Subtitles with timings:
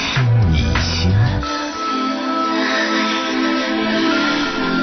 [0.00, 1.59] 倾听你心。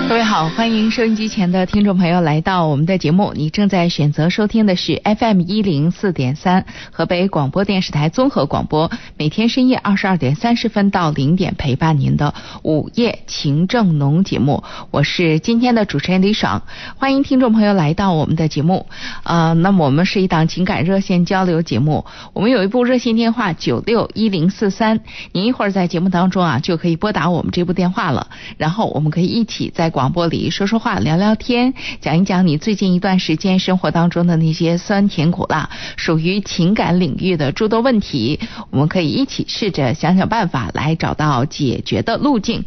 [0.08, 3.34] 各位好，欢迎收音机前的听众朋友来到我们的节目。
[3.36, 12.34] 你正在选择收听的是 FM 一零四点三，河北广播电视台综合广播，每天深夜二十二点三十分到零点陪伴您的
[12.64, 14.64] 午夜情正浓节目。
[14.92, 16.64] 我是今天的主持人李爽，
[16.96, 18.86] 欢迎听众朋友来到我们的节目。
[19.24, 25.02] 呃，那么我们是一档情感热线交流节目，我们有一部热线电话九六一零四三，
[25.34, 29.92] 您一会儿在节目当中啊就可以拨打我们这部电话了，然后我们可以一起在。
[29.98, 42.64] 广播里说说话、聊聊天，讲一讲你最近一段时间生活当中的那些酸甜苦辣，属于情感领域的诸多问题，我们可以一起试着想想办法来找到解决的路径。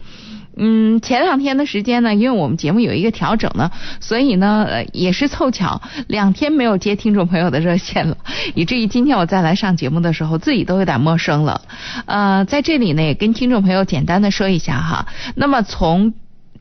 [0.57, 3.71] 嗯，前两天的时间呢，因为我们节目有一个调整呢，
[4.01, 8.17] 所以呢也是凑巧，两天没有接听众朋友的热线了，
[8.57, 11.63] 以至于今天我再来上节目的时候，自己都有点陌生了。
[12.07, 15.07] 呃，在这里呢，也跟听众朋友简单的说一下哈。
[15.37, 16.13] 那么从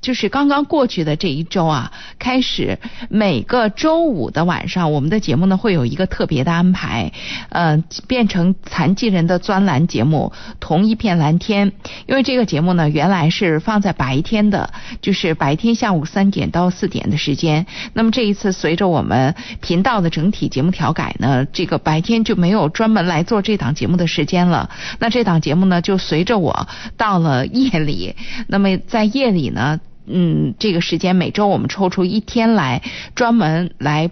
[0.01, 7.11] 就是刚刚过去的这一周啊，开始每个周五的晚上，我们的节目呢会有一个特别的安排，
[7.49, 11.71] 呃，变成残疾人的专栏节目《同一片蓝天》。
[12.07, 17.65] 因为这个节目呢原来是放在白天的，就是白天下午三点到四点的时间。
[17.93, 24.69] 那么这一次随着我们频道的整体节目调改呢，这个白天就没有专门来做这档节目的时间了。
[24.99, 28.15] 那这档节目呢就随着我到了夜里，
[28.47, 29.77] 那么在夜里呢。
[30.09, 32.81] 嗯，这个时间每周我们抽出一天来，
[33.15, 34.09] 专门来。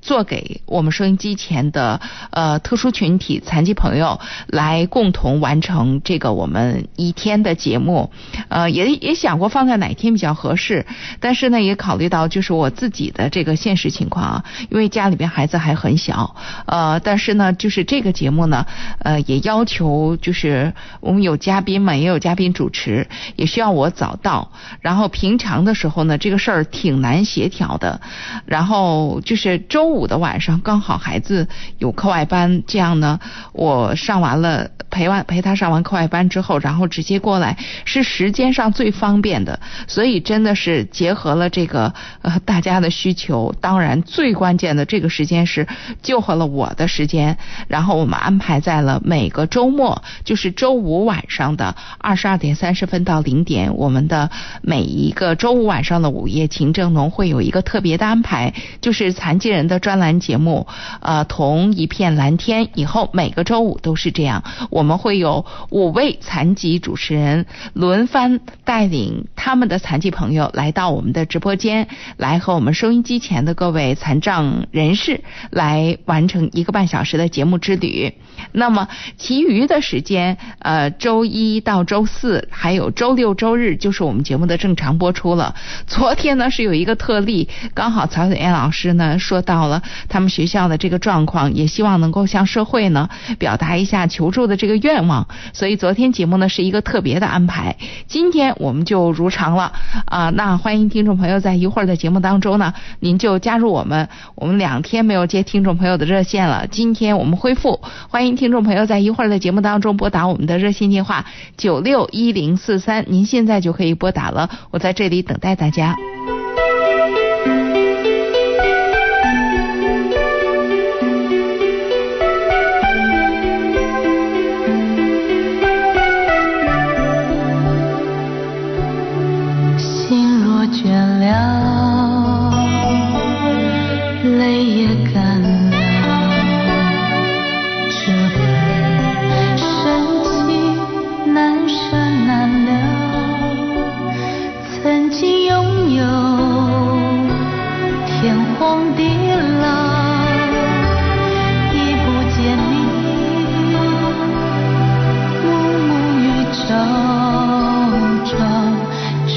[0.00, 2.00] 做给我们收音机前的
[2.30, 8.10] 呃特殊群体残疾朋友来共同完成这个我们一天的节目，
[8.48, 10.86] 呃也也想过放在哪天比较合适，
[11.20, 16.34] 但是呢也考虑到就是我自己的这个现实情况啊，因为家里边孩子还很小，
[16.64, 18.64] 呃但是呢就是这个节目呢
[19.00, 23.06] 呃也要求就是我们有嘉宾嘛，也有嘉宾主持，
[23.36, 24.50] 也需要我早到，
[24.80, 28.00] 然后平常的时候呢这个事儿挺难协调的，
[28.46, 29.89] 然后就是周。
[29.90, 33.18] 五的晚上刚好孩子有课外班，这样呢，
[33.52, 39.58] 我上完了陪完陪他上完课外班之后，然后直接过来是时间上最方便的，
[39.88, 41.92] 所以真的是结合了这个
[42.22, 45.66] 呃大家的需求，当然最关键的这个时间是
[46.00, 47.36] 救活了我的时间，
[47.66, 54.30] 然后我们安排在了每个周末，就是周五晚上的二十二点三十分到零点，我们的
[54.62, 59.79] 每一个周五晚上的午夜秦正龙会有一个特别的安排，就是残疾人的。
[59.80, 60.68] 专栏节目，
[61.00, 62.68] 呃，同一片蓝天。
[62.74, 78.14] 以后每个周五都是这样，我们会有五位残疾主持人轮番带领他们的残疾朋友来到我们的直播间，来和我们收音机前的各位残障人士来完成一个半小时的节目之旅。
[78.52, 85.54] 那么，其余的时间，呃，周一到周四，还有周六周日，就是我们节目的正常播出了。
[85.86, 89.60] 昨天呢是有一个特例，刚好曹雪燕老师呢说到。
[89.70, 93.08] 了他们学校的这个状况，也希望能够向社会呢
[93.38, 95.28] 表达一下求助的这个愿望。
[95.52, 97.76] 所以昨天节目呢是一个特别的安排，
[98.08, 99.72] 今天我们就如常了
[100.06, 100.30] 啊。
[100.30, 104.08] 那欢迎听众朋友在一会儿的节目当中呢，您就加入我们。
[104.34, 107.80] 我们两天没有接听众朋友的热线了，今天我们恢复。
[108.08, 111.26] 欢迎听众朋友在一会儿的节目当中拨打我们的热线电话
[111.56, 115.96] 九六一零四三，您现在就可以拨打了，我在这里等待大家。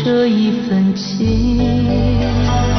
[0.04, 2.73] 这一份情。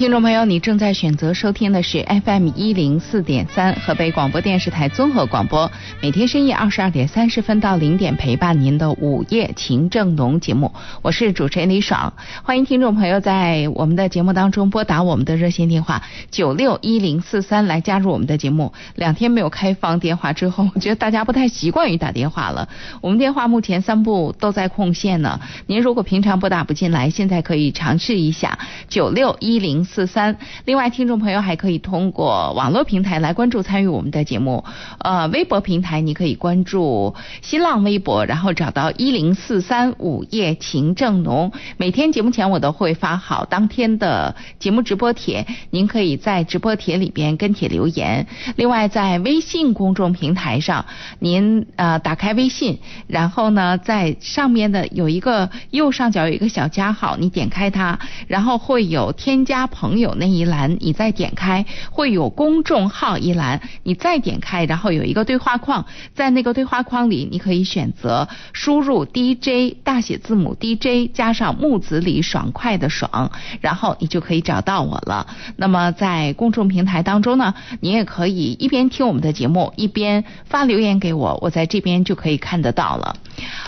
[0.00, 5.70] 听众朋友，你正在选择收听的是 FM 一零四点三河北广播电视台综合广播，
[6.00, 10.72] 每天深夜二十二点三十分到零点陪伴您的午夜情正浓节目，
[11.02, 18.72] 我是主持人李爽，欢迎听众朋友在我们的节目当中拨打我们的热线电话九六一零四三来加入我们的节目。
[18.94, 22.66] 两天没有开放电话之后， 我觉得大家不太习惯于打电话了。
[23.02, 28.58] 我们电话目前三部都在空线呢，您如果平常拨打不进来，现在可以尝试一下
[28.88, 29.86] 九六一零。
[29.92, 34.64] 四三，另外听众朋友还可以通过网络平台来关注参与我们的节目，
[35.00, 48.28] 呃，微博平台你可以关注新浪微博，然后找到一零四三午夜情正浓，每天节目前我都会发好当天的节目直播帖，您可以在直播帖里边跟帖留言。
[48.54, 50.86] 另外在微信公众平台上，
[51.18, 52.78] 您呃打开微信，
[53.08, 59.66] 然后呢在上面的有一个右上角有一个小加号，你点开它，然后会有添加。
[59.80, 73.32] 朋友那一栏，你再点开会有公众号一栏，你再点开，然后有一个对话框，在那个对话框里，你可以选择输入 DJ 大写字母 DJ 加上木子李爽快的爽，
[73.62, 75.26] 然后你就可以找到我了。
[75.56, 83.16] 那么在公众平台当中呢，你也可以一边听我们的节目，一边发留言给我，我在这边就可以看得到了。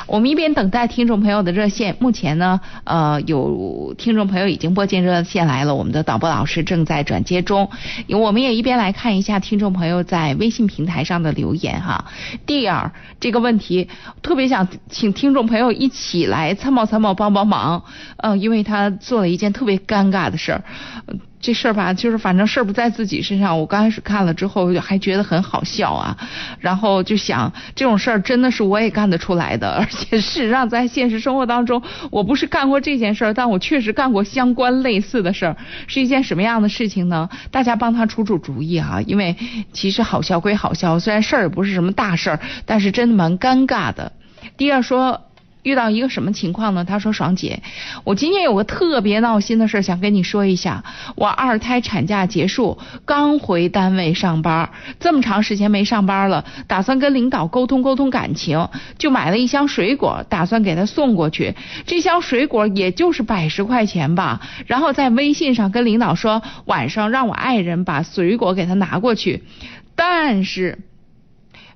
[0.06, 6.01] 我们一边等待听众朋友的热线，目前呢，呃，有听众朋友已经拨进热线来了，我们的。
[6.02, 7.70] 导播老师正在转接中，
[8.08, 12.06] 我们也一边来看一下听众朋友在微信平台上的留言哈。
[12.46, 13.88] 第二，这个问题
[14.22, 17.84] 特别想请听众朋友一起来参谋参谋帮帮忙，
[18.18, 20.64] 嗯，因为他做了一件特别尴尬的事儿。
[21.42, 23.58] 这事儿吧，就是反正事儿不在自己身上。
[23.58, 26.16] 我刚开始看了之后还觉得很好笑啊，
[26.60, 31.82] 然后就想这种事儿真的是我也干得出来的，而且事实上在现实生活当中，
[32.12, 35.56] 我不是干过这件事儿，但我确实干过相关类似的事儿。
[35.88, 37.28] 是一件什么样的事情呢？
[37.50, 39.36] 大家帮他出出主意哈，因为
[39.72, 44.12] 其实好笑归好笑，虽然事儿也不是什么大事儿，但是真的蛮尴尬的。
[44.56, 45.20] 第二说。
[45.62, 46.84] 遇到一个什么情况呢？
[46.84, 47.62] 他说：“爽姐，
[48.04, 50.82] 我今天有个特别闹心的事想跟你说一下。
[51.14, 61.54] 我二胎产假结束，刚回单位上班，这么长时间没上班了，打算跟领导沟通沟通感情，就买了一箱水果，打算给他送过去。
[61.86, 64.40] 这箱水果也就是百十块钱吧。
[64.66, 69.44] 然后在微信上跟领导说，晚上让我爱人把水果给他拿过去。
[69.94, 70.78] 但是。”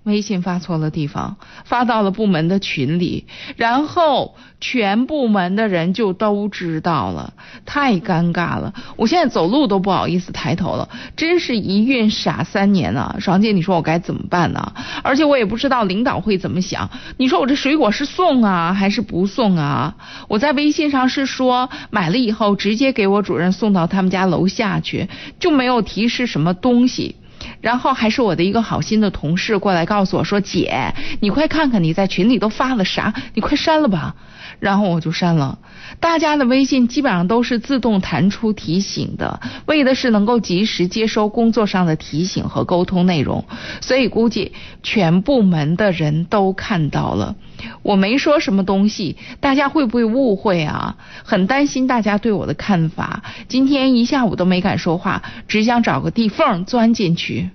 [0.07, 7.35] 微信发错了地方，发到了部门的群里，然后全部门的人就都知道了，
[7.65, 8.73] 太尴尬了。
[8.95, 13.17] 我现在走路都不好意思抬头了，真是一孕傻三年啊！
[13.19, 14.73] 爽姐，你说我该怎么办呢？
[15.03, 16.89] 而且我也不知道领导会怎么想。
[17.17, 19.97] 你说我这水果是送啊，还是不送啊？
[20.29, 25.09] 我在微信上是说买了以后直接给我主任送到他们家楼下去，
[25.41, 27.17] 就没有提示什么东西。
[27.67, 34.15] 然后还是我的一个好心的同事过来告诉我说：“姐，你快看看你在群里都发了啥，你快删了吧。”
[34.61, 35.59] 然后我就删了。
[35.99, 43.45] 大家的微信基本上都是自动弹出提醒的，为的是能够及时接收工作上的提醒和沟通内容，
[43.81, 44.53] 所以估计
[44.85, 47.35] 全部门的人都看到了。
[47.83, 50.97] 我没说什么东西，大家会不会误会啊？
[51.25, 53.25] 很担心大家对我的看法。
[53.49, 57.51] 今天一下午都没敢说话，只想找个地缝钻进去。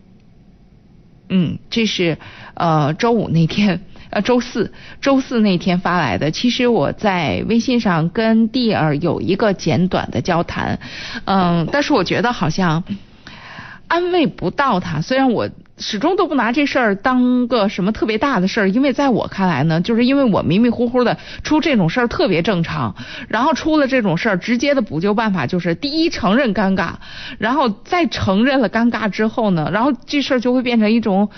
[1.31, 2.19] 嗯，这是
[2.53, 3.81] 呃周五那天。
[4.11, 6.31] 呃，周四，周四那天发来的。
[6.31, 10.77] 其实我在微信上跟蒂尔有一个简短的交谈，
[11.23, 12.83] 嗯，但是我觉得好像
[13.87, 14.99] 安慰不到他。
[14.99, 15.49] 虽然我
[15.81, 22.95] 始终都不拿这事儿当个什么特别大的事儿，因为在我看来呢，就是因为我迷迷糊糊的出这种事儿特别正常。
[23.27, 26.91] 然后出了这种事儿，直接的补救办法就是第一承认尴尬，
[27.39, 31.29] 然后再承认了尴尬之后呢，然后这事儿就会变成一种。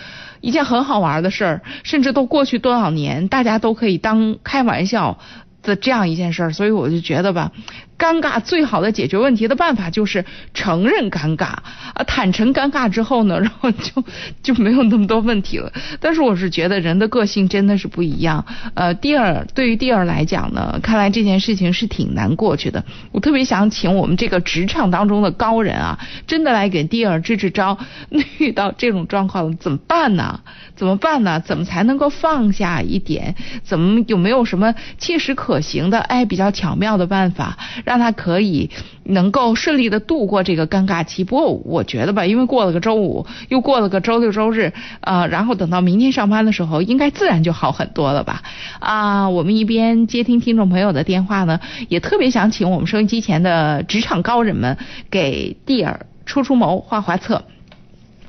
[0.42, 5.18] 一件很好玩的事儿，甚至都过去多少年，大家都可以当开玩笑
[5.62, 7.54] 的这样一件事儿，所以我就觉得吧。
[7.98, 14.04] 尴尬最好的解决问题的办法就是承认尴尬啊，坦诚尴尬之后呢，然后就
[14.42, 15.72] 就没有那么多问题了。
[16.00, 18.46] 但是我是觉得人的个性真的是不一样。
[18.74, 22.84] 呃，第二，对于第二来讲呢，看来这件事情是挺难过去的。
[23.12, 27.78] 我特别想请我们这个职场当中的高人啊，真的来给第二支支招。
[28.40, 30.42] 遇到这种状况怎么办呢？
[30.76, 31.40] 怎么办呢？
[31.40, 33.36] 怎么才能够放下一点？
[33.64, 37.58] 怎么有没有什么切实可行的哎比较巧妙的办法？
[37.84, 38.70] 让他可以
[39.04, 41.24] 能够顺利的度过这个尴尬期。
[41.24, 48.44] 不过我觉得吧，因为过了个周五，又过了个周六周日，呃，然后等到明天上班的时候，应该自然就好很多了吧？
[48.80, 51.60] 啊，我们一边接听听众朋友的电话呢，
[51.90, 54.78] 也特别想请我们收音机前的职场高人们
[55.10, 57.44] 给蒂尔出出谋、画画策。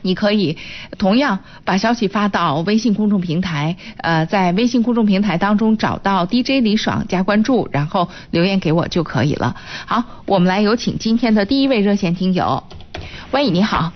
[0.05, 0.59] 你可以
[0.99, 9.57] 同样把消息发到微信公众平台，呃，在微信公众平台当中找到 DJ 李爽加关注，然后留言给我就可以了。
[9.87, 12.63] 好，我们来有请今天的第一位热线听友。
[13.31, 13.91] 喂，你好。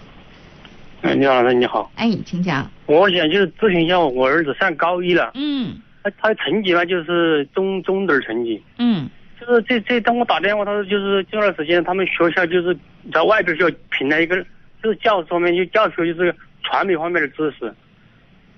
[1.03, 1.91] 哎，你好，老师，你好。
[1.97, 2.69] 哎，请讲。
[2.87, 5.31] 我想就是咨询一下，我儿子上高一了。
[5.35, 5.77] 嗯。
[6.03, 8.63] 他他的成绩嘛，就是中中等成绩。
[8.79, 9.07] 嗯。
[9.39, 12.75] 就是这这，当我打电话，他说就是这段时间他们学校就是
[13.13, 14.43] 在外边就评了一个。
[14.83, 17.75] 就是教师方面就教学就是传媒方面的知识，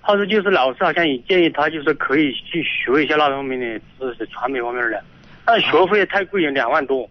[0.03, 5.03] 他说就是老师好像也建议他就是可以去学一下那方面的知识，传媒方面的，
[5.45, 7.09] 但学费太贵了，两万多。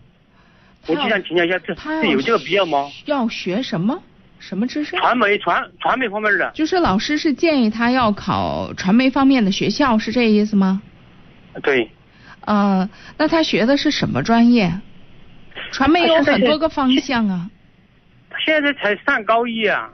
[0.87, 2.89] 我就想请教一下，这这有这个必要吗？
[3.05, 4.01] 要学什么？
[4.39, 4.95] 什么知识？
[4.95, 6.49] 传媒传传媒方面的。
[6.51, 10.81] 就是老师是建议他要考传媒方面的学校，是这意思吗？
[11.61, 11.91] 对。
[12.45, 14.71] 嗯，那他学的是什么专业？
[15.71, 17.49] 传媒有很多个方向啊。
[18.49, 19.87] 现在才上高一啊，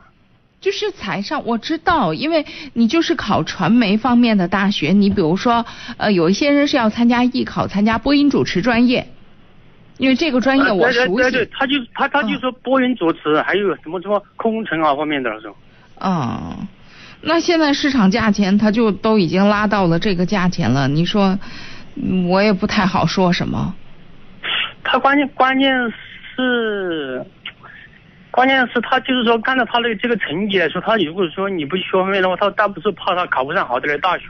[0.62, 5.66] 就是才上，我知道，因为你就是考传媒方面的大学，你比如说，
[5.98, 9.10] 呃，有一些人是要参加艺考，参加播音主持专业，
[9.98, 11.16] 因为这个专业我熟悉。
[11.16, 15.54] 对对对，他就他他就说播音主持，还有什么什么空乘啊方面的那种。
[16.00, 16.66] 嗯，
[17.20, 21.38] 那现在市场价钱他就都已经拉到了这个价钱了，你说，
[22.30, 23.76] 我也不太好说什么。
[24.82, 25.70] 他关键关键
[26.34, 27.22] 是。
[28.36, 34.26] 关键是，他就是说，按照他的这个成绩来说，他如果说你不去学方面的话，他倒不是怕他考不上好的大学。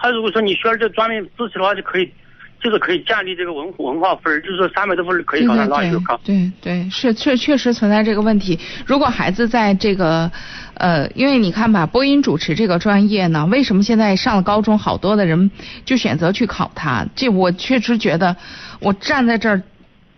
[0.00, 2.12] 他如果说你学了这专业知识的话，就可以，
[2.60, 5.96] 就是可以降低这个文文化分就是说三百多分可以考上大学。
[6.00, 8.58] 考对对是确确实存在这个问题。
[8.84, 10.28] 如果孩子在这个，
[10.74, 15.52] 呃，因为你看吧，播音主持这个专业呢，为什么现在上了高中，好多的人
[15.84, 17.06] 就选择去考它？
[17.14, 18.36] 这我确实觉得，
[18.80, 19.62] 我站在这儿，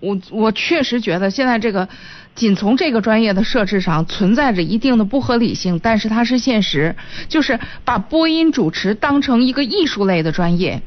[0.00, 1.86] 我我确实觉得现在这个。
[2.34, 6.96] 仅从这个专业的设置上存在着一定的不合理性，但是它是现实，
[7.28, 10.80] 就是把播音主持当成一个艺术类的专业，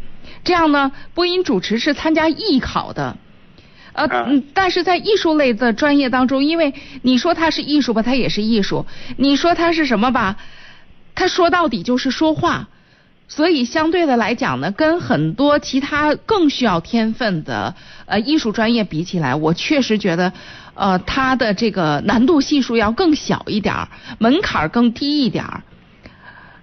[0.43, 3.17] 这样呢，播音主持是参加艺考的，
[3.93, 6.73] 呃，嗯，但是在艺术类的专业当中，因为
[7.03, 10.37] 你说它是艺术吧，它也是艺术；你说它是什么吧，
[11.13, 12.69] 它说到底就是说话，
[13.27, 17.75] 所以相对的来讲呢，跟很多其他更需要天分的
[18.07, 20.33] 呃艺术专业比起来，我确实觉得。
[20.75, 23.87] 呃，它的这个难度系数要更小一点儿，
[24.19, 25.63] 门槛更低一点儿。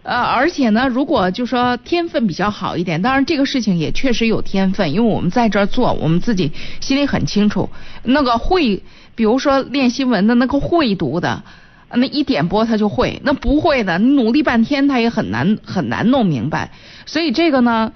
[0.05, 7.71] 呃，而且呢，如果就说天分比较好一点，当然这个事情也确实有天分，因为我们在这儿做，我们自己心里很清楚。
[8.03, 8.83] 那个会，
[9.15, 11.43] 比如说练新闻的那个会读的，
[11.89, 16.73] 那一点播他就会；那不会的，你努力半天他也很难很难弄明白。
[17.07, 17.93] 所以这个呢，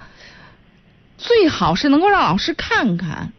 [1.17, 3.33] 最好是能够让老师看看。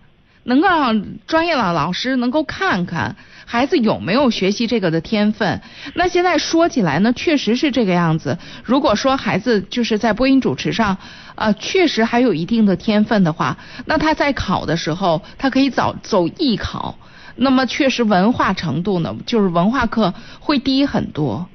[0.49, 3.15] 能够让专业的老师能够看看
[3.47, 5.61] 孩子有没有学习这个的天分。
[5.95, 8.37] 那现在说起来呢，确实是这个样子。
[8.65, 10.97] 如果说孩子就是在播音主持上，
[11.35, 16.99] 呃，确实还有一定的天分的话，那他在考的时候，他可以早走艺考。
[17.37, 21.49] 那么确实文化程度呢，就是文化课会低很多。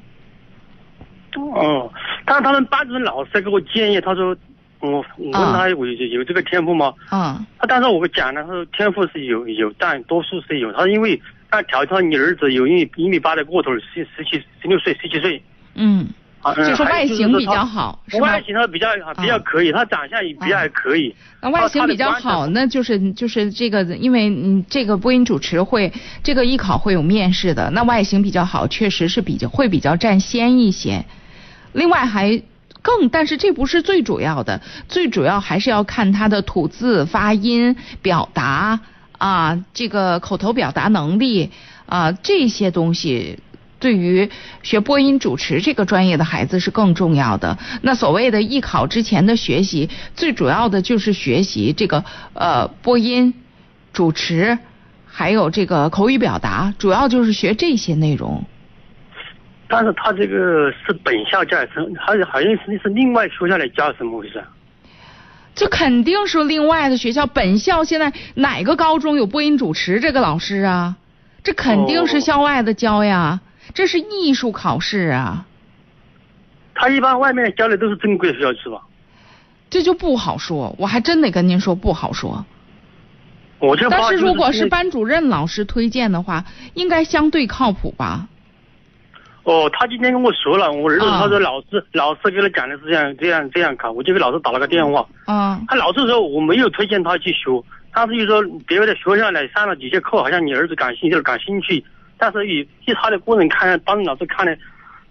[1.35, 1.91] 哦，
[2.25, 4.35] 但是他们班主任老师给我建议，他说，
[4.91, 6.93] 我我问他我有有这个天赋吗？
[7.11, 7.45] 嗯。
[7.57, 10.71] 他当时我讲了，他说天赋是有有，但多数是有。
[10.73, 15.41] 他因为他调查你儿子有一一米八的个头，十十七十六岁十七岁。
[15.75, 16.07] 嗯。
[16.57, 18.19] 就是外形比较好，是？
[18.19, 21.15] 外形他比较比较可以，他长相也比较还可以。
[21.41, 31.05] 那外形比较好，那就是就是这个，因为嗯，这个播音主持会这个艺考会有面试的，那外形比较好，确实是比较会比较占先一些。
[31.71, 32.41] 另外还
[32.83, 38.81] 更，但是这不是最主要的，最主要还是要看他的吐字、发音、表达
[39.17, 41.49] 啊，这个口头表达能力
[41.87, 43.39] 啊，这些东西
[43.79, 44.29] 对于
[44.61, 47.57] 学播音主持这个专业的孩子是更重要的。
[47.81, 53.33] 那所谓的艺考之前的学习，最主要的就是学习这个呃播音
[53.93, 54.59] 主持，
[55.05, 58.43] 还有这个口语表达，主要就是学这些内容。
[59.73, 64.43] 但是他这个是本校教，是好像好像是是另外学校来教，怎么回事？
[65.55, 70.95] 这肯定是另外的学校，本校现在哪个高中有播音主持这个老师啊？
[71.43, 73.41] 这肯定是校外的教呀，
[73.73, 75.47] 这是艺术考试啊。
[76.75, 78.79] 他一般外面教的都是正规学校是吧？
[79.71, 82.45] 这就不好说，我还真得跟您说不好说。
[83.57, 88.27] 我就但是如果是班主任老师推荐的话，应该相对靠谱吧？
[89.43, 95.05] 哦，他今天跟我说了，我儿子他说老师老师给他讲的是这样这样这样考，我就给老师打了个电话。
[95.25, 95.59] 啊。
[95.67, 97.61] 他老师说我没有推荐他去学，
[97.93, 101.83] 但是就说别的学校呢上了几节课，好像你儿子感兴趣感兴趣，
[102.17, 104.55] 但是以以他的个人看，班主任老师看呢，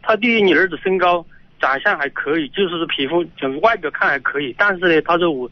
[0.00, 1.22] 他对于你儿子身高
[1.60, 5.50] 长相还可以，就是说皮肤整外表看还可以，但是呢，他说我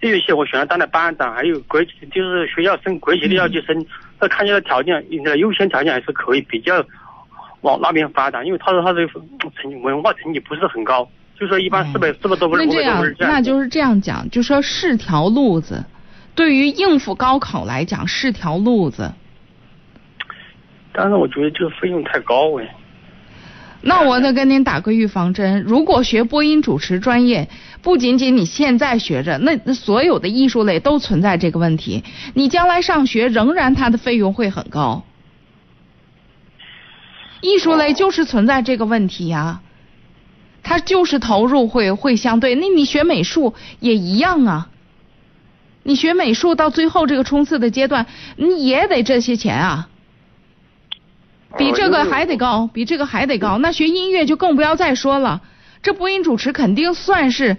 [0.00, 3.84] 这一些我选了当了班长，还有国就是学校升国旗的要求生，
[4.18, 5.04] 他看见的条件，
[5.36, 6.82] 优先条件还是可以比较。
[7.64, 9.12] 往那边发展，因为他说他这个
[9.56, 11.08] 成绩文化成绩不是很高，
[11.40, 12.58] 就说一般四百四百多分。
[12.58, 15.82] 那这样，那就是这样讲，就说是条路子，
[16.34, 19.10] 对于应付高考来讲是条路子。
[20.92, 22.68] 但是我觉得这个费用太高哎。
[23.86, 27.48] 那我得跟您打个预防针，如果学播音主持专业，
[27.82, 35.02] 不仅仅你现在学着，那那所有的艺术类都存在这个问题，你将来上学仍然它的费用会很高。
[37.44, 39.60] 艺术类就是存在这个问题呀，
[40.62, 42.54] 他就是投入会会相对。
[42.54, 44.68] 那你学美术也一样啊，
[45.82, 49.88] 你学美术到最后这个冲刺的阶段，你也得这些钱啊，
[51.58, 53.58] 比这个还得高，比这个还得高。
[53.58, 55.42] 那学音乐就更不要再说了，
[55.82, 57.58] 这播音主持肯定算是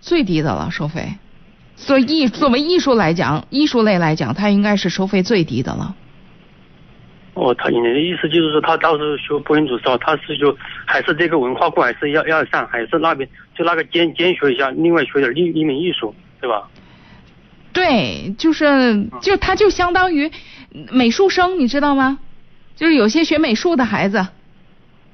[0.00, 1.14] 最低的了，收费。
[1.76, 5.96] 所以艺作为艺术来讲，艺术类来讲，它应该是收费最低的了。
[7.34, 16.68] 哦，他你的意思就是说，他到时候学播音主持，他是就还是这个文化课还是要要上，还是那边就那个兼兼学一下，另外学点一一门艺术，对吧？
[17.72, 20.30] 对，就是就他就相当于
[20.92, 22.20] 美术生，你知道吗？
[22.76, 24.24] 就是有些学美术的孩子，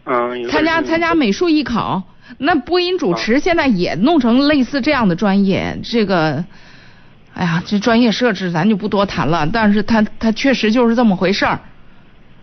[0.04, 2.02] 嗯，参加参加美术艺考，
[2.36, 6.44] 那播音主持现在也弄成类似这样的专业，这个，
[7.32, 11.58] 哎呀，这专业设置咱就不多谈了，但是他他确实就是这么回事儿。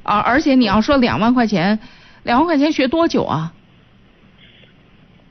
[0.08, 1.78] 啊，而且你要说两万块钱，
[2.24, 3.52] 两万块钱学多久啊？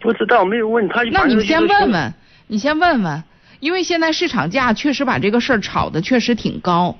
[0.00, 1.02] 不知道，没有问他。
[1.04, 2.14] 那你先问问，
[2.46, 3.24] 你先问问，
[3.58, 6.98] 因为现在市场价确实把这个事儿炒的确实挺高，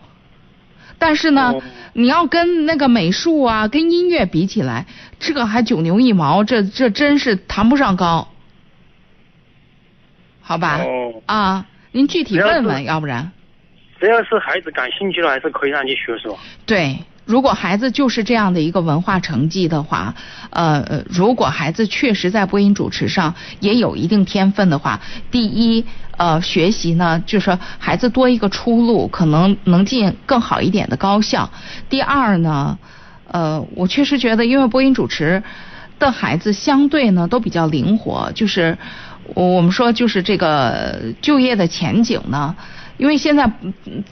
[0.99, 1.55] 但是呢，
[1.93, 4.87] 你要跟那个美术啊、跟音乐比起来，
[5.19, 8.27] 这个还九牛一毛，这这真是谈不上高，
[10.41, 10.79] 好吧？
[10.83, 11.23] 哦。
[11.27, 13.31] 啊，您具体问问，要不然。
[14.01, 16.37] 只要是孩子感兴趣的，还是可以让你学，是吧？
[16.65, 16.99] 对。
[17.27, 20.15] 如果孩子就是这样的一个文化成绩的话，
[20.51, 25.01] 呃，如果孩子确实在播音主持上也有一定天分的话，
[25.33, 25.85] 第一，
[26.17, 31.51] 呃，学习呢，就是说孩子多一个出路，可能能进更好一点的高校。
[31.91, 32.79] 第二呢，
[33.27, 35.43] 呃，我确实觉得，因为播音主持
[35.99, 38.79] 的孩子相对呢都比较灵活，就是
[39.35, 42.55] 我们说就是这个就业的前景呢，
[42.99, 43.51] 因为现在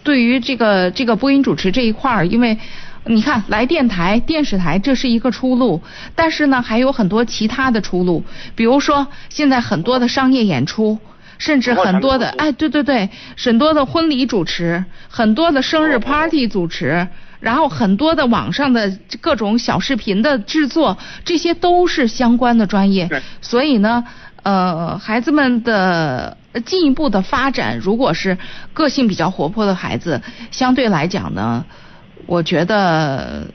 [0.02, 2.58] 对于这个这个播音主持这一块儿，因为
[3.06, 5.82] 你看，来电台、电视台这是一个出路，
[6.14, 8.24] 但是呢，还有很多其他的出路。
[8.54, 10.98] 比如说，现在很多的商业演出，
[11.36, 17.06] 甚至很多的，哎，对对对，很多的婚礼主持，很多的生日 party 主持，
[17.40, 18.90] 然后很多的网上的
[19.20, 23.22] 各种小视频的制作，这些都是相关的专业。
[23.42, 24.02] 所以呢，
[24.42, 28.38] 呃，孩子们的进一步的发展，如果是
[28.72, 31.62] 个性比较活泼的孩子，相对来讲呢，
[32.26, 33.46] 我觉得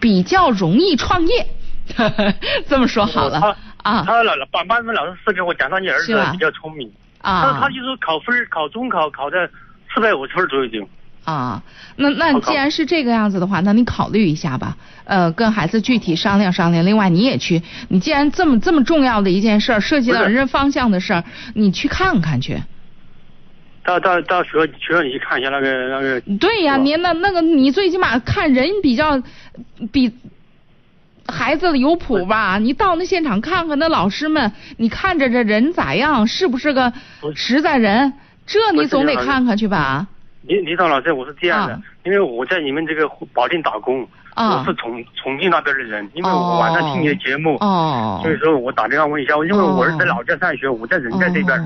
[0.00, 1.46] 比较容易创业。
[2.66, 9.46] 这么说好了啊，他老班班主任老师是给我讲，他你儿子比较聪明啊，他他就是考分考中考考的
[9.94, 10.88] 四百五十分左右就
[11.24, 11.62] 啊。
[11.96, 16.86] 那那既然是这个样子的话，那你考虑一下吧，呃，跟孩子具体商量商量。
[16.86, 21.22] 另外你也去，你既然这么这么重要的一件事儿，涉及到人生方向的事儿，
[21.54, 22.62] 你去看看去。
[23.84, 26.20] 到到到学校学校你去看一下那个那个。
[26.40, 29.22] 对呀，你那那个你最起码看人比较
[29.92, 30.12] 比。
[31.26, 32.58] 孩子有谱吧？
[32.58, 36.26] 你到那现场看看那老师们，你看着这人咋样？
[36.26, 36.92] 是不是个
[37.34, 38.12] 实在人？
[38.46, 40.06] 这你总得看看去吧。
[40.42, 44.06] 李李导老师，我是这样的，因为我在你们这个保定打工。
[44.36, 51.58] 我是重重庆那边的人，因为我晚上听你的节目，哦所以说我打电话问一下，因为我儿子在老家上学，我在人在这边。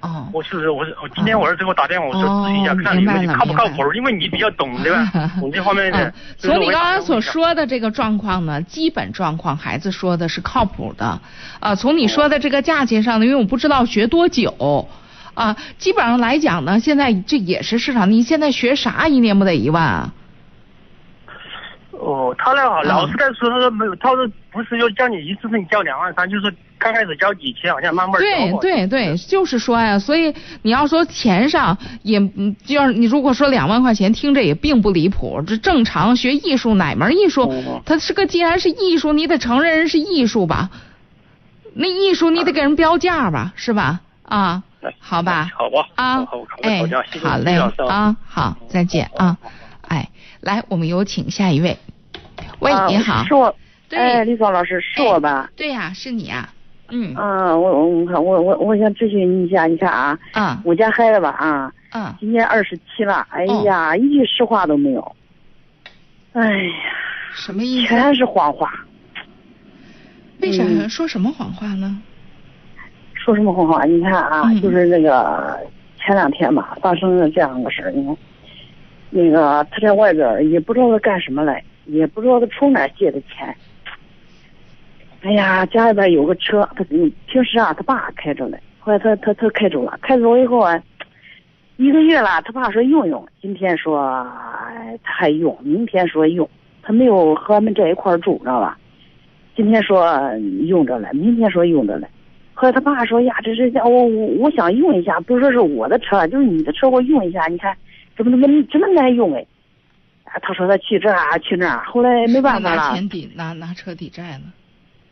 [0.00, 5.30] 哦，我是我是我今天我儿子给我打电话，我说咨询一下，看你们靠不靠谱，因为你比较懂对吧？
[5.40, 6.12] 懂这方面的。
[6.36, 11.20] 从你刚刚所说的这个状况呢，基本状况孩子说的是靠谱的。
[11.60, 14.88] 啊，从你说的这个价钱上呢，因为我不知道学多久，
[15.34, 18.10] 啊，基本上来讲呢，现在这也是市场。
[18.10, 20.12] 你现在学啥一年不得一万啊？
[21.98, 32.20] 哦，他那好，老师在说，他说没有，他说不是要叫你一次性交两万三，就是刚开始交几千，好像慢慢对对对，就是说呀，所以你要说钱上也，
[32.64, 35.42] 就是你如果说两万块钱，听着也并不离谱。
[35.46, 40.70] 这正常学艺术哪门艺术，它是个既然是艺术，你得承认人是艺术吧？
[41.74, 44.00] 那艺术你得给人标价吧，是吧？
[44.22, 44.62] 啊，
[44.98, 46.26] 好吧，好吧，啊，
[46.62, 46.82] 哎，
[47.22, 47.56] 好嘞，
[47.86, 49.36] 啊，好，再见啊，
[49.88, 50.08] 哎，
[50.40, 51.76] 来，我们有请下一位。
[52.60, 53.54] 喂，你好，是我，
[53.90, 55.50] 哎，李芳老师，是我吧？
[55.56, 56.52] 对呀，是你啊。
[56.88, 57.14] 嗯。
[57.14, 65.16] 啊，我我看我我我想咨询你一下，你看啊，啊，我家孩子吧啊，嗯，今年二十七了，哎呀，一句实话都没有。
[66.32, 66.72] 哎呀，
[67.32, 67.88] 什么意思？
[67.88, 68.72] 全是谎话。
[70.40, 72.00] 为啥说什么谎话呢？
[73.14, 73.84] 说什么谎话？
[73.84, 75.58] 你看啊，就是那个
[75.98, 78.16] 前两天吧，发生了这样个事儿，你看，
[79.16, 81.62] 那个他在外边也不知道他干什么来。
[81.86, 83.54] 也不知道他从哪借的钱。
[85.22, 88.58] 哎呀，家里边有个车，他平时啊，他爸开着呢。
[88.80, 90.82] 后来他他他开走了，开走以后啊，
[91.76, 93.96] 一个月了，他爸说用用，今天说
[95.04, 96.50] 他还用，明天说用，
[96.82, 98.76] 他没有和俺们在一块住，知道吧？
[99.54, 100.12] 今天说
[100.66, 102.08] 用着了，明天说用着了。
[102.52, 107.76] 后来他爸说呀，这是我我我想用一下，不是说是我的车，就是你的车，我用一下，你看
[108.16, 109.46] 怎么怎么这么难用哎。
[110.42, 112.76] 他说他去这啊去那儿，后来没办法了。
[112.76, 114.42] 拿钱抵拿拿车抵债了。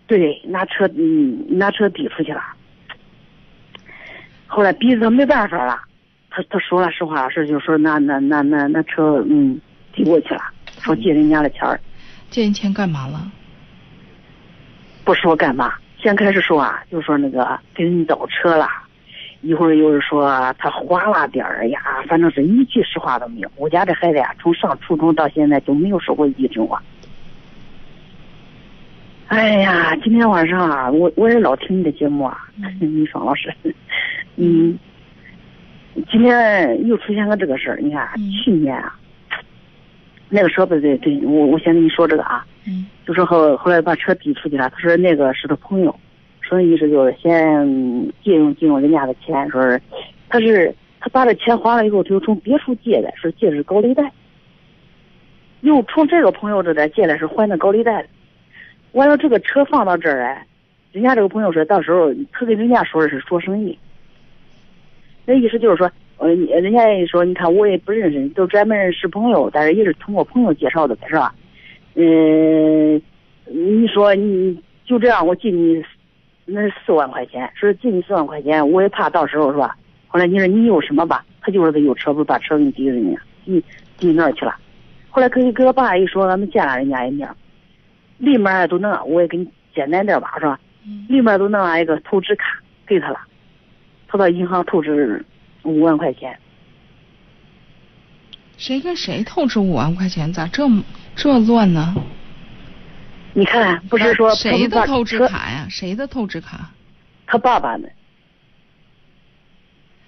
[0.06, 2.42] 对，拿车嗯拿车抵出去了。
[4.46, 5.80] 后来逼着他没办法了，
[6.30, 9.58] 他他说了实话是就说拿拿拿拿拿车嗯
[9.94, 10.42] 抵过去了，
[10.80, 11.80] 说借人家的钱儿。
[12.28, 13.32] 借人钱干嘛了？
[15.04, 18.68] 不说干嘛，先开始说啊，就说那个给人倒车了。
[19.44, 20.24] 一会儿又是说
[20.58, 21.78] 他花了点儿呀，
[22.08, 23.50] 反正是一句实话都没有。
[23.56, 26.82] 我家这孩子呀，从上初中到现在就没有说过一句真话。
[29.26, 32.38] 哎呀，今天晚上啊，我我也老听你的节目啊，
[32.80, 33.52] 李爽老师，
[34.36, 34.78] 嗯，
[36.10, 38.08] 今天又出现个这个事儿，你看
[38.42, 38.98] 去年啊，
[40.30, 42.46] 那个车不对对，我我先跟你说这个啊，
[43.06, 45.94] 就说后后来把车抵出去了，他说那个是他朋友。
[46.46, 49.80] 说的意思就是先借用借用人家的钱，说是
[50.28, 54.12] 他是他把这钱花了以后，他又从别处借的，说借的是高利贷，
[55.62, 58.04] 又从这个朋友这边借的是还那高利贷。
[58.92, 60.46] 完了，这个车放到这儿来，
[60.92, 63.78] 人家这个朋友说到时候他跟人家说的是做生意，
[65.24, 71.34] 那意思就是说，呃，人家说你看我也不认识，都专门是朋友，但是也是通过朋友介绍的，是吧？
[71.94, 73.00] 嗯，
[73.46, 75.82] 你说你就这样，我借你。
[76.46, 79.76] 那是四万块钱，说借你四万块钱，我也怕到时候是吧？
[80.06, 81.24] 后来你说你有什么吧？
[81.40, 83.64] 他就说他有车，不是把车给你抵人家，抵
[83.96, 84.54] 抵那儿去了。
[85.10, 87.28] 后来跟跟我爸一说，咱们见了人家一面，
[88.18, 90.58] 立马都弄，我也给你简单点吧，是吧？
[91.08, 93.18] 立马都弄了一个透支卡给他了，
[94.06, 95.24] 他到银行透支
[95.62, 96.38] 五万块钱。
[98.56, 100.32] 谁跟谁透支五万块钱？
[100.32, 100.82] 咋这么
[101.16, 101.94] 这乱呢？
[103.34, 105.66] 你看，不是说谁的透支卡呀？
[105.68, 106.70] 谁的透支卡？
[107.26, 107.90] 他爸爸的。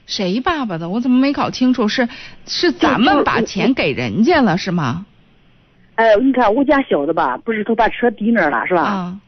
[0.07, 0.89] 谁爸爸的？
[0.89, 1.89] 我怎么没搞清楚？
[1.89, 2.09] 是
[2.47, 5.05] 是咱们把钱给人家了是吗？
[5.97, 8.83] 哎，你看我家小子吧，不是他把车抵那儿了是吧？
[8.83, 9.21] 啊。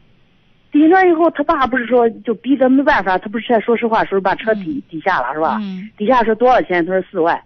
[0.71, 5.57] 抵那以后，他爸不是说就逼得没办法，他不是在说实话说把车抵抵下了是吧？
[5.59, 5.89] 嗯。
[5.97, 6.85] 抵下说多少钱？
[6.85, 7.41] 他说四万，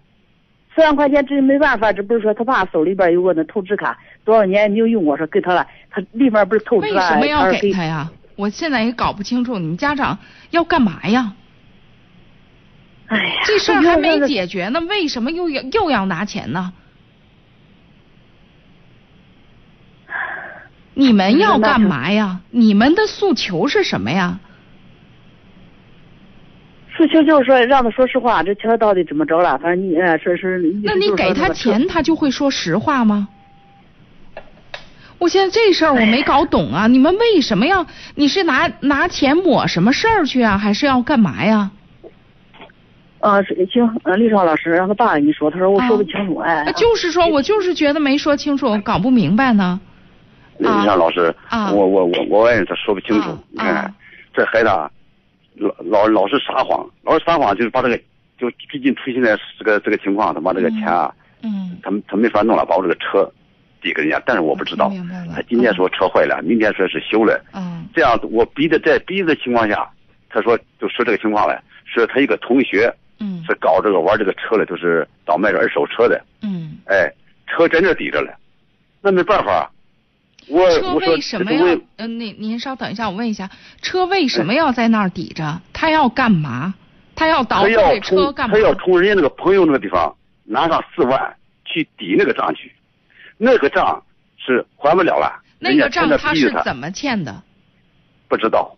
[0.76, 7.02] 四万块钱这没办法，这不是说他爸手里边有个那透支卡，多少年也没有用过，说给他了，他里面不是透支了？
[7.02, 8.10] 为什么要给他呀？
[8.36, 10.18] 我现在也搞不清楚，你们家长
[10.50, 11.34] 要干嘛呀？
[13.08, 16.74] 哎呀，这事儿还没解决呢，为什么又要又要拿钱呢？
[20.96, 22.40] 你们要干嘛呀？
[22.50, 24.40] 你们的诉求是什么呀？
[27.14, 29.58] 诉求就是说让他说实话，这钱到底怎么着了？
[29.60, 30.60] 反正你呃说是。
[30.84, 33.28] 那你给他钱，他就会说实话吗？
[35.20, 36.88] 我现在这事儿我没搞懂啊！
[36.88, 37.86] 你们为什么要？
[38.16, 40.58] 你是拿拿钱抹什么事儿去啊？
[40.58, 41.72] 还是要干嘛呀？
[43.20, 46.70] 啊，行，呃，李爽老师让他爸跟你说，他说我说不清楚，哎。
[46.76, 49.80] 就是说我就是觉得没说清楚，我搞不明白呢。
[50.58, 51.34] 李爽老师，
[51.74, 53.94] 我我我我问他说不清楚，你看
[54.34, 54.70] 这孩子
[55.56, 57.98] 老老老是撒谎，老是撒谎，就是把这个
[58.38, 61.14] 就最近出现的这个这个情况，他把这个钱啊，
[61.44, 63.32] 嗯，他他没法弄了，把我这个车
[63.82, 64.92] 抵给人家，但是我不知道，
[65.34, 69.90] 他今天说车坏了，明天说是修了，嗯，这样我逼的在逼的情况下，
[70.30, 77.12] 他说就说这个情况了，是他一个同学，嗯，是搞这个玩这个车的，就是倒卖二手车的，嗯，哎，
[77.48, 78.36] 车真的抵着了，
[79.02, 79.70] 那没办法。
[80.48, 81.76] 我车为什么要？
[81.98, 83.50] 嗯，那您稍等一下，我问一下，
[83.82, 85.62] 车为什么要在那儿抵着？
[85.72, 86.74] 他要干嘛？
[87.16, 88.56] 他要倒这车干嘛？
[88.56, 92.72] 他要从人家那个朋友那个地方拿上四万去抵那个账去，
[93.38, 94.04] 那个账
[94.38, 95.42] 是还不了了。
[95.60, 97.42] 那个账他是怎么欠的？
[98.28, 98.76] 不知道，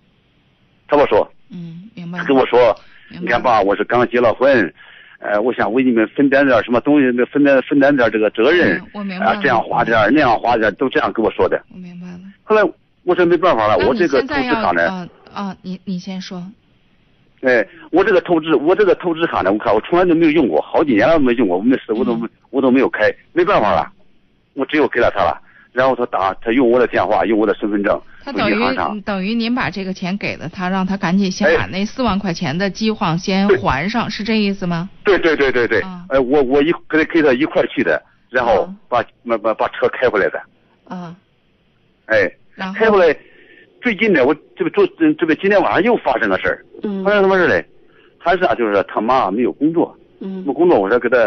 [0.88, 1.32] 他跟我说。
[1.49, 2.19] 嗯，明白。
[2.19, 2.75] 他跟我说，
[3.10, 4.73] 你看吧，我是刚结了婚。
[5.19, 8.82] 呃，我想为你们分担点什么东西，分担分担点这个责任。
[8.93, 9.32] 我明白了。
[9.32, 11.62] 啊，这样花点，那样花点，都这样跟我说的。
[11.73, 12.19] 我明白了。
[12.43, 12.62] 后来
[13.04, 14.88] 我说没办法了，我这个透支卡呢？
[14.89, 16.43] 啊啊，你你先说。
[17.41, 23.91] 哎，我这个透支，我这个透支卡呢，我看我从来都没有用过，好几年了没用过，我没事，我都我都没有开，没办法了，
[24.54, 25.39] 我只有给了他了。
[25.75, 28.01] 然后他打，他用我的电话，用我的身份证。
[28.23, 34.89] 他等于等于您把这个钱给了他，让他赶紧先把那四万块钱的饥荒先还上，是这意思吗？
[35.03, 40.41] 对对对对对，哎，我我一跟跟他一块去的，然后把把把把车开回来的。
[40.88, 41.13] 啊。
[42.05, 42.31] 哎。
[42.55, 42.79] 然后。
[42.79, 43.19] 开回来，
[43.81, 44.88] 最近呢，我这个昨
[45.19, 46.65] 这个今天晚上又发生个事儿。
[46.83, 47.03] 嗯。
[47.03, 47.65] 发生什么事嘞？
[48.17, 49.93] 还是啊，就是他妈没有工作。
[50.21, 50.41] 嗯。
[50.47, 51.17] 没工作，我说给他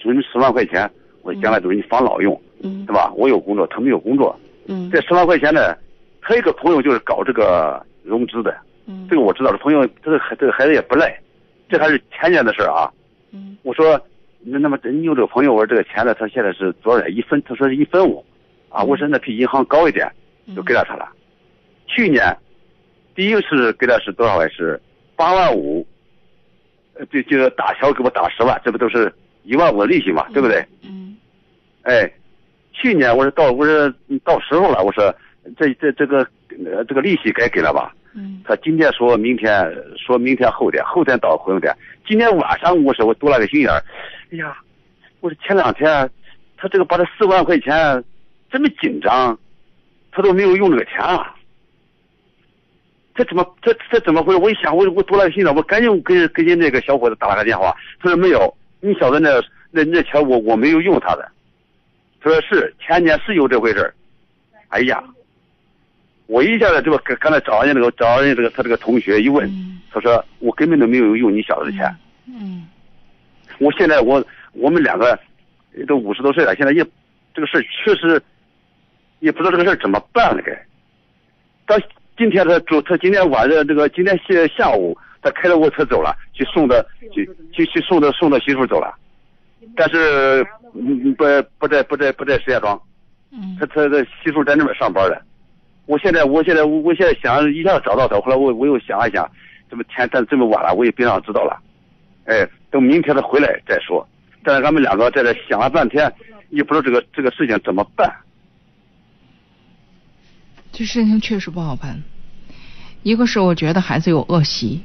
[0.00, 0.90] 存十万块钱，
[1.20, 2.34] 我将来都是你防老用。
[2.34, 2.47] 嗯。
[2.62, 3.12] 对吧？
[3.16, 4.38] 我有工作，他没有工作。
[4.66, 4.90] 嗯。
[4.90, 5.76] 这十万块钱呢？
[6.20, 8.54] 他一个朋友就是搞这个融资的，
[8.86, 9.50] 嗯，这个我知道。
[9.50, 11.18] 这朋友，这个孩这个孩子也不赖，
[11.70, 12.92] 这还是前年的事啊。
[13.30, 13.98] 嗯，我说，
[14.40, 17.16] 那那么你有这个朋友，我说这个钱呢，他现在是多少钱？
[17.16, 18.22] 一分，他说是一分五，
[18.68, 20.10] 啊，我说那比银行高一点，
[20.54, 21.08] 就给了他了。
[21.86, 22.36] 去年，
[23.14, 24.46] 第一次给他是多少？
[24.48, 24.78] 是
[25.16, 25.86] 八万五，
[26.94, 29.10] 呃，就就打条给我打十万，这不都是
[29.44, 30.62] 一万五的利息嘛，对不对？
[30.82, 31.16] 嗯，
[31.82, 32.10] 哎，
[32.80, 33.92] 去年我说到我说
[34.24, 35.14] 到时候了，我说。
[35.56, 36.18] 这这这个
[36.66, 37.94] 呃这个利息该给了吧？
[38.12, 38.42] 嗯。
[38.44, 41.74] 他今天说明天说明天后天后天到后天，
[42.06, 43.82] 今天晚上我说我多了个心眼儿，
[44.30, 44.54] 哎呀，
[45.20, 46.10] 我说前两天
[46.58, 48.04] 他这个把这四万块钱
[48.50, 49.38] 这么紧张，
[50.12, 51.34] 他都没有用这个钱啊。
[53.14, 54.38] 这怎么这这怎么回事？
[54.38, 61.26] 我一想我我多了个心眼，我赶紧给给人那个小伙子打了个电话，他说没有，你晓得那那那钱我我没有用他的，
[62.20, 63.94] 他说是前年是有这回事
[64.68, 65.02] 哎呀。
[66.26, 69.50] 我一下子这个刚刚才找人家那个找人家这个他这个同学一问，
[69.90, 71.90] 他说我根本都没有用你小子的钱。
[72.26, 72.66] 嗯。
[73.58, 75.18] 我现在我我们两个
[75.86, 76.84] 都五十多岁了，现在也
[77.32, 78.22] 这个事确实
[79.20, 80.52] 也不知道这个事怎么办了该。
[81.66, 81.82] 到
[82.18, 88.94] 今天他走，他今天晚上这个今天下下午他开着我车走了，去送的去去去送的送的媳妇走了，
[89.76, 90.44] 但是
[91.16, 91.24] 不
[91.58, 92.80] 不在不在不在石家庄，
[93.58, 95.22] 他他的媳妇在那边上班了。
[95.86, 99.30] 我现在，我现在，我现在想一下找到他，后来我我又想一想，
[99.70, 101.58] 这么天但这么晚了，我也别让知道了，
[102.26, 104.06] 哎，等明天他回来再说。
[104.44, 106.12] 但是俺们两个在这想了半天，
[106.50, 108.14] 也不知道这个这个事情怎么办。
[110.70, 112.02] 这事情确实不好办，
[113.02, 114.82] 一个是我觉得孩子有恶习，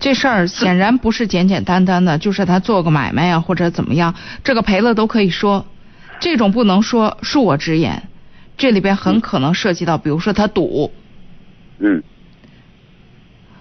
[0.00, 5.66] 这事儿显然不是简简单单的， 就是他做个买卖呀或者怎么样，这个赔了都可以说，
[6.20, 8.08] 这种不能说，恕我直言。
[8.56, 10.92] 这里边很可能涉及到，比如说他赌，
[11.78, 12.02] 嗯，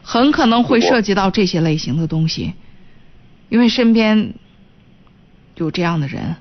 [0.01, 2.53] 很可能会涉及到这些类型的东西。
[3.49, 4.33] 因为身边
[5.55, 6.35] 有这样的人，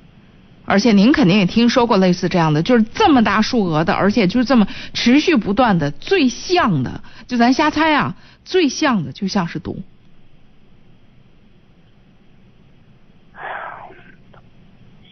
[0.65, 9.77] 而且您肯定也听说过类似这样的，就是这么大数额的，而且就是这么持续不断的，最像的，就咱瞎猜啊，最像的就像是毒。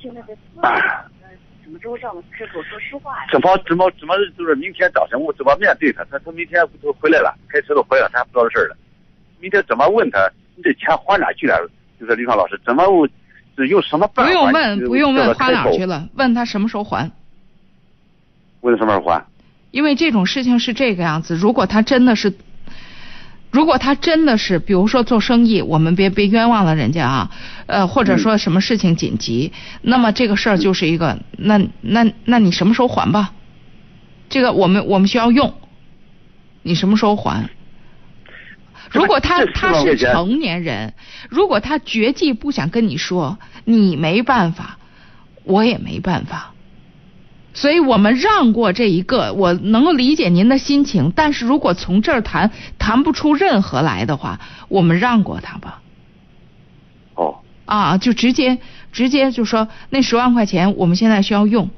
[0.00, 0.36] 现在在
[1.64, 3.26] 怎么着让开口说实话呀？
[3.32, 6.04] 怎么怎么怎么就是明天早晨我怎么面对他？
[6.04, 8.76] 他他明天都回来了，开车都回来了，他还不知道这事儿了。
[9.40, 10.30] 明天怎么问他？
[10.54, 11.68] 你这钱花哪去了？
[11.98, 13.08] 就是李芳老师，怎么我
[13.56, 14.38] 是用什么办法不？
[14.38, 15.84] 用问，不用问，花哪去？
[15.84, 16.08] 了？
[16.14, 17.10] 问他什么时候还？
[18.60, 19.26] 问什么时候还？
[19.72, 22.32] 因为这种事情是这个样子，如果他真的是，
[23.54, 27.30] 如果他真的是，比如说做生意，我们别别冤枉了人家啊，
[27.66, 33.30] 呃，或者说什么事情紧急，那么这个事儿就是一个，那那那你什么时候还吧？
[34.28, 35.54] 这个我们我们需要用，
[36.62, 37.48] 你什么时候还？
[38.90, 40.94] 如果他他4万块钱是成年人，
[41.30, 44.78] 如果他绝技不想跟你说，你没办法，
[45.44, 46.53] 我也没办法。
[47.54, 55.80] 所以我们让过这一个，我能够理解您的心情，但是如果从这儿谈谈不出任何来的话，我们让过他吧。
[57.14, 58.58] 哦，啊，就直接
[58.90, 61.70] 直接就说那十万块钱我们现在需要用，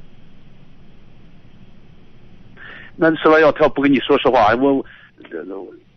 [2.97, 3.39] 那是吧？
[3.39, 4.87] 要他要不跟你说实话，我我
[5.31, 5.39] 那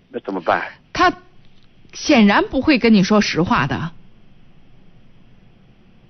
[0.09, 0.61] 那怎么办？
[0.91, 1.13] 他
[1.93, 3.91] 显然不会跟你说实话的。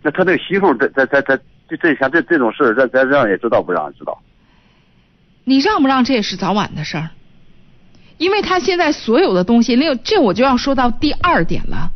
[0.01, 4.19] 那他那个媳妇在在在在这这像这这种事儿，咱咱让也知道不让知道？
[5.43, 7.09] 你让不让这也是早晚的事儿，
[8.17, 11.91] 因为他现在所有的东西，另这我就要说到第二点了。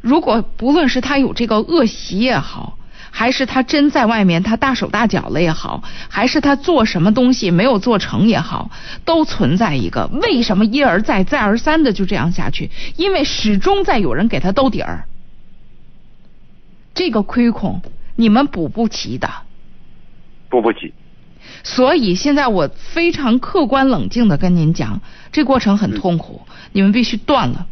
[0.00, 2.78] 如果不论是他有这个恶习也好，
[3.10, 8.70] 还是他真在外面他大手大脚了也好，还是他做什么东西没有做成也好，
[9.04, 12.70] 都存在一个为什么一而再再而三的就这样下去？
[12.96, 15.04] 因为始终在有人给他兜底儿，
[16.94, 17.80] 这个亏空
[18.16, 19.28] 你们补不齐的。
[20.48, 20.92] 补不齐。
[21.64, 25.00] 所以现在我非常客观冷静的跟您讲，
[25.32, 27.66] 这过程很痛苦，你们必须断了，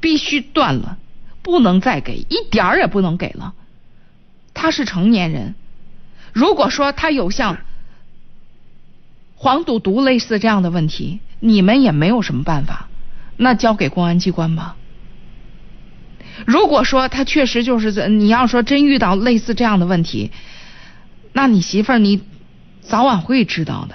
[0.00, 0.98] 必须断了，
[1.42, 3.54] 不能再给，一点儿也不能给了。
[4.54, 5.54] 他是成年人，
[6.32, 7.58] 如果说他有像
[9.34, 12.88] 黄赌毒类似这样的问题，你们也没有什么办法，
[13.36, 14.76] 那交给公安机关吧。
[16.46, 20.30] 如果说他确实就是这，你要说真遇到类似这样的问题，
[21.32, 22.22] 那你媳妇儿你
[22.80, 23.94] 早晚会知道的，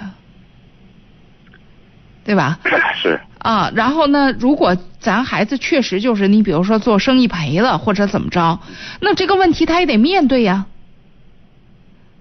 [2.24, 2.58] 对吧？
[3.00, 8.60] 是啊，然后呢，如果咱孩子确实就是你，比如说做生意赔了或者怎么着，
[9.00, 10.66] 那这个问题他也得面对呀。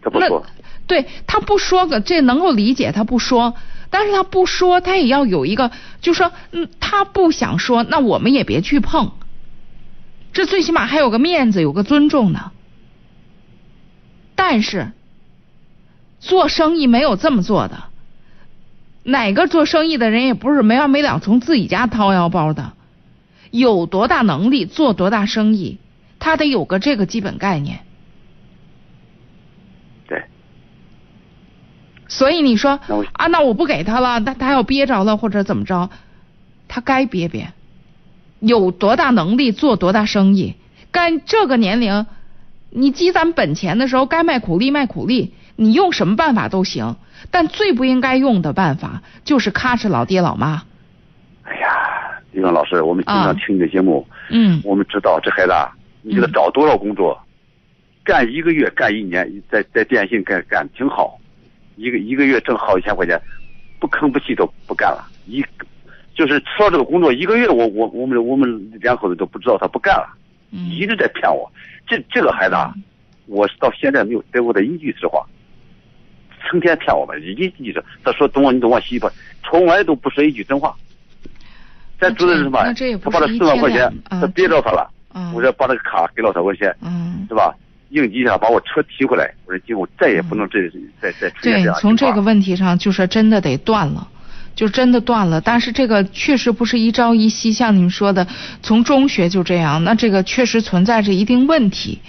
[0.03, 0.45] 那他不说，
[0.85, 3.55] 对他不说个，这能够理解，他不说，
[3.89, 9.11] 但是他不说，他也要有一个，就说，嗯，他不想说，那我们也别去碰，
[10.37, 12.51] 这最起码还有个面子，有个尊重呢。
[14.35, 14.91] 但是，
[16.19, 17.85] 做生意没有这么做的，
[19.01, 22.73] 哪个做生意的人也不是没完没了从自己家掏腰包的，
[23.49, 25.79] 有多大能力做多大生意，
[26.19, 27.79] 他得有个这个基本概念。
[30.07, 30.25] 对，
[32.07, 32.79] 所以你说
[33.13, 35.89] 啊，那我不给他了，那他要憋着了或者怎么着，
[36.67, 37.53] 他该憋憋，
[38.39, 40.55] 有多大能力做多大生意，
[40.91, 42.05] 该这个年龄，
[42.69, 46.97] 你积攒本钱的时候该卖苦力卖苦力，你用什么办法都行，
[47.31, 50.63] 但最不应该用的办法就是咔哧老爹老妈。
[51.43, 51.67] 哎呀，
[52.31, 55.71] 李刚老师，我们经啊常听你的节目，嗯我们知道这孩子啊，
[56.01, 57.19] 你给他嗯找多少工作，
[58.03, 61.17] 干一个月干一年，在在电信干干挺好，
[61.75, 63.19] 一个一个月挣好几千块钱，
[63.79, 65.43] 不吭不气都不干了，一
[66.17, 70.07] 就是辞了这个工作一个月，我我我们我们两口子都不知道他不干了，
[70.51, 71.49] 嗯一直在骗我。
[71.85, 72.73] 这这个孩子啊，
[73.27, 75.23] 我到现在没有得过他一句实话，
[76.49, 79.07] 成天骗我们，一句说他说懂我你东往西吧，
[79.43, 80.75] 从来都不说一句真话。
[81.99, 82.59] 再主要是什么
[83.03, 84.89] 他把这四万块钱，啊他憋着他了。
[85.13, 87.55] 嗯我说把那个卡给了他，我先嗯是吧？
[87.89, 90.69] 应急一下把我车提回来，我说今后再也不能这
[91.01, 94.07] 再再出现这对样，从这个问题上，就是真的得断了，
[94.57, 95.39] 就真的断了。
[95.39, 98.27] 但是这个确实不是一朝一夕，像你们说的，
[98.61, 101.99] 从中学就这样，那这个确实存在着一定问题。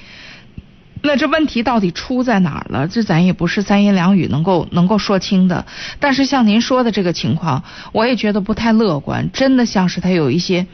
[1.00, 2.88] 那这问题到底出在哪儿了？
[2.88, 5.64] 这咱也不是三言两语能够能够说清的。
[6.00, 10.66] 但是像您说的这个情况，我也觉得不太乐观，真的像是他有一些，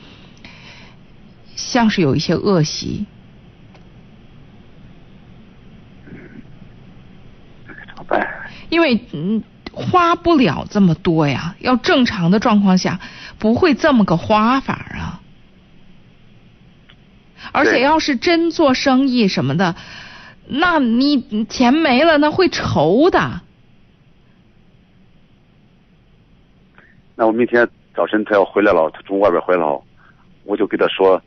[1.56, 3.04] 像是有一些恶习。
[8.70, 9.42] 因为嗯
[9.74, 13.00] 花不了这么多呀，要正常的状况下
[13.38, 15.20] 不会这么个花法啊。
[17.52, 19.76] 而且要是真做生意什么的，
[20.46, 23.42] 那你钱没了那会愁的。
[27.16, 29.82] 那我明天早晨他要回来了，他从外边回来了，
[30.44, 31.22] 我就给他说，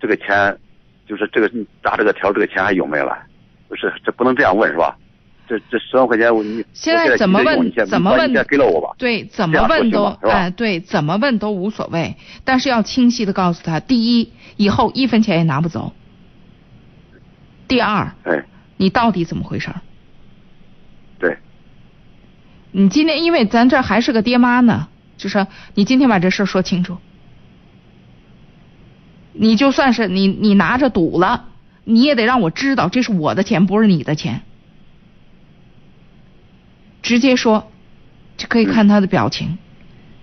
[0.00, 0.56] 这个钱，
[1.06, 3.18] 就是这个你打这个条，这个钱还有没有了？
[3.68, 4.96] 不是，这不能这样问是吧？
[5.48, 8.94] 这这十万块钱我你现在怎么问怎么问给了我吧？
[8.98, 15.94] 对，怎么问都哎，对，怎么问都无所谓，但是要清晰的告诉他：第一，以后一分钱也拿不走；
[17.66, 18.44] 第二，哎，
[18.76, 19.70] 你到底怎么回事？
[21.18, 21.38] 对，
[22.70, 26.98] 你今天因为咱这还是个爹妈呢，就是你今天把这事儿说清楚。
[29.32, 31.46] 你就算是你你拿着赌了，
[31.84, 34.42] 你也得让我知道这是我的钱，不是你的钱。
[37.02, 37.70] 直接说，
[38.36, 39.58] 就可以看他的表情，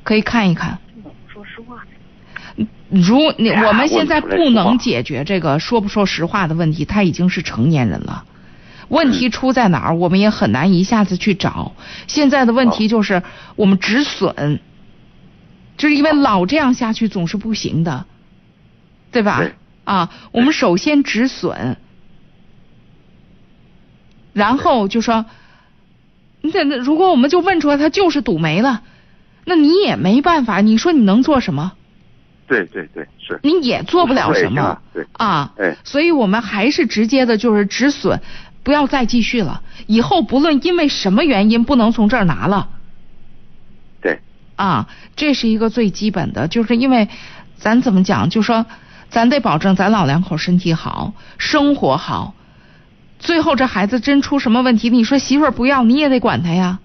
[0.04, 0.80] 可以看一看。
[1.28, 1.84] 说实话，
[2.90, 8.26] 如你我们现在不能解决这个说不说实话的问题，他已经是成年人了。
[8.88, 11.76] 问题出在哪儿，我们也很难一下子去找。
[12.08, 13.24] 现在的问题就是
[13.56, 14.60] 我们止损，
[15.76, 18.06] 就是因为老这样下去总是不行的，
[19.12, 19.44] 对吧？
[19.86, 21.78] 啊，我们首先止损，
[24.34, 25.26] 然后就说，
[26.54, 28.82] 那那如果我们就问出来他就是赌没了，
[29.46, 31.74] 那你也没办法，你说你能做什么？
[32.48, 38.22] 对对对，是，你也做不了什么对啊哎所以我们还是直接的就是止损，
[38.62, 39.64] 不要再继续了。
[39.88, 42.70] 以后不论因为什么原因不能从这儿拿了
[44.00, 44.20] 对，
[44.56, 47.10] 啊，这是一个最基本的，就是因为
[47.58, 48.68] 咱怎么讲，就说
[49.10, 52.35] 咱得保证咱老两口身体好，生活好。
[53.20, 56.80] 最后这孩子真出什么问题，你说媳妇儿不要，你也得管他呀。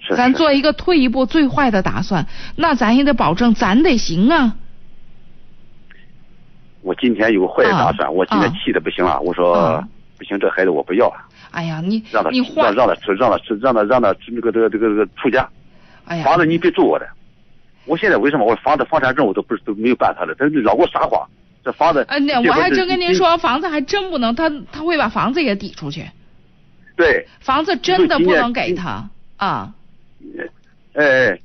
[0.00, 0.16] 是，是。
[0.16, 2.26] 咱做一个退一步最坏的打算，
[2.56, 4.56] 那咱也得保证咱得行啊。
[6.82, 9.88] 我今天有个坏的打算，啊我今天啊气的不行了，我说、啊。
[10.18, 11.16] 不行，这孩子我不要了，
[11.50, 15.46] 哎呀，你让他你换让让他吃，让他吃，让他让他这个这个这个这个出家，
[16.06, 17.06] 哎呀，房子你别住我的。
[17.84, 18.46] 我现在为什么？
[18.46, 21.28] 我房子房产证我都不是都没有办他的，他老给我撒谎，
[21.66, 22.04] 这房子。
[22.08, 26.08] 呃，那我还真跟您，说，房子还真不能，他他会把房子也抵出去，
[26.94, 29.74] 对，房子真的不能给他啊。
[30.94, 31.38] 哎哎，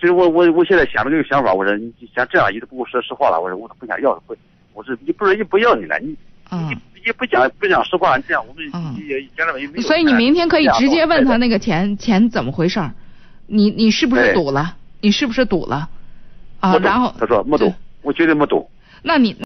[0.00, 4.34] 其实我我我现在想了这个想法，我说你像这样，你都不跟我说实话了，我说我都不想要了，不，
[4.72, 6.16] 我说你不是你不要你了，你
[6.50, 12.90] 嗯你你不讲不讲实话，这样我们嗯也家长也没有所以你明天可以直接问他那个钱钱怎么回事儿，
[13.46, 14.76] 你你是不是哎赌了？
[15.02, 15.90] 你是不是赌了？
[16.60, 18.68] 啊，然后他说没赌，我绝对没赌。
[19.00, 19.32] 那你